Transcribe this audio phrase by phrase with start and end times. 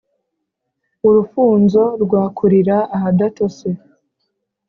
[1.07, 3.67] urufunzo rwakurira ahadatose’